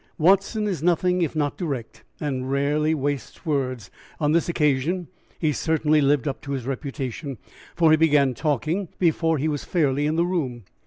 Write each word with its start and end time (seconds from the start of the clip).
Watson 0.17 0.65
is 0.67 0.81
nothing 0.81 1.21
if 1.21 1.35
not 1.35 1.59
direct, 1.59 2.03
and 2.19 2.49
rarely 2.51 2.95
wastes 2.95 3.45
words. 3.45 3.91
On 4.19 4.31
this 4.31 4.49
occasion 4.49 5.09
he 5.37 5.51
certainly 5.53 6.01
lived 6.01 6.27
up 6.27 6.41
to 6.41 6.53
his 6.53 6.65
reputation, 6.65 7.37
for 7.75 7.91
he 7.91 7.97
began 7.97 8.33
talking 8.33 8.87
before 8.97 9.37
he 9.37 9.47
was 9.47 9.63
fairly 9.63 10.07
in 10.07 10.15
the 10.15 10.25
room. 10.25 10.63